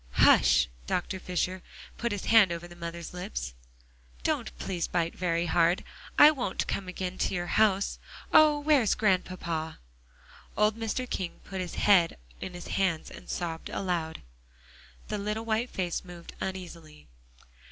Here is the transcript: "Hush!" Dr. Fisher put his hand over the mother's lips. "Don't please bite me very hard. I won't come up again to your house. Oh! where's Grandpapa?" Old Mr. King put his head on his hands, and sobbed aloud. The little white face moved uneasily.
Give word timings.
"Hush!" 0.25 0.67
Dr. 0.87 1.19
Fisher 1.19 1.61
put 1.99 2.11
his 2.11 2.25
hand 2.25 2.51
over 2.51 2.67
the 2.67 2.75
mother's 2.75 3.13
lips. 3.13 3.53
"Don't 4.23 4.51
please 4.57 4.87
bite 4.87 5.13
me 5.13 5.19
very 5.19 5.45
hard. 5.45 5.83
I 6.17 6.31
won't 6.31 6.65
come 6.65 6.85
up 6.85 6.89
again 6.89 7.19
to 7.19 7.35
your 7.35 7.45
house. 7.45 7.99
Oh! 8.33 8.57
where's 8.57 8.95
Grandpapa?" 8.95 9.77
Old 10.57 10.75
Mr. 10.75 11.07
King 11.07 11.39
put 11.43 11.61
his 11.61 11.75
head 11.75 12.17
on 12.41 12.53
his 12.55 12.69
hands, 12.69 13.11
and 13.11 13.29
sobbed 13.29 13.69
aloud. 13.69 14.23
The 15.09 15.19
little 15.19 15.45
white 15.45 15.69
face 15.69 16.03
moved 16.03 16.33
uneasily. 16.41 17.07